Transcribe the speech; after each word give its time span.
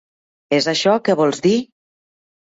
És 0.57 0.67
això, 0.71 0.95
que 1.09 1.15
vols 1.19 1.43
dir? 1.47 1.51